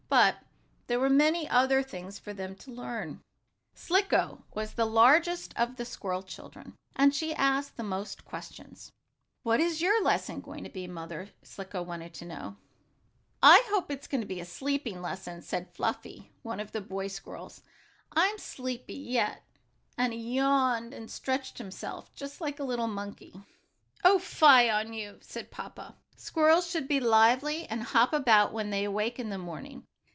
But 0.09 0.39
there 0.87 0.99
were 0.99 1.09
many 1.09 1.47
other 1.47 1.81
things 1.81 2.19
for 2.19 2.33
them 2.33 2.53
to 2.57 2.71
learn. 2.71 3.21
Slicko 3.73 4.43
was 4.53 4.73
the 4.73 4.83
largest 4.83 5.53
of 5.57 5.77
the 5.77 5.85
squirrel 5.85 6.21
children, 6.21 6.75
and 6.97 7.15
she 7.15 7.33
asked 7.33 7.77
the 7.77 7.83
most 7.83 8.25
questions. 8.25 8.91
"What 9.43 9.61
is 9.61 9.81
your 9.81 10.03
lesson 10.03 10.41
going 10.41 10.65
to 10.65 10.69
be, 10.69 10.85
Mother?" 10.85 11.29
Slicko 11.43 11.81
wanted 11.81 12.13
to 12.15 12.25
know. 12.25 12.57
"I 13.41 13.63
hope 13.69 13.89
it's 13.89 14.05
going 14.09 14.19
to 14.19 14.27
be 14.27 14.41
a 14.41 14.45
sleeping 14.45 15.01
lesson," 15.01 15.41
said 15.43 15.71
Fluffy, 15.73 16.33
one 16.43 16.59
of 16.59 16.73
the 16.73 16.81
boy 16.81 17.07
squirrels. 17.07 17.61
"I'm 18.11 18.37
sleepy 18.37 18.93
yet," 18.95 19.43
and 19.97 20.11
he 20.11 20.35
yawned 20.35 20.93
and 20.93 21.09
stretched 21.09 21.57
himself, 21.57 22.13
just 22.15 22.41
like 22.41 22.59
a 22.59 22.65
little 22.65 22.87
monkey. 22.87 23.33
"Oh, 24.03 24.19
fie 24.19 24.69
on 24.69 24.91
you!" 24.91 25.19
said 25.21 25.45
his 25.45 25.51
papa. 25.53 25.95
"Squirrels 26.17 26.69
should 26.69 26.89
be 26.89 26.99
lively, 26.99 27.65
and 27.67 27.81
hop 27.81 28.11
about 28.11 28.51
when 28.51 28.71
they 28.71 28.83
awake 28.83 29.17
in 29.17 29.29
the 29.29 29.37
morning. 29.37 29.85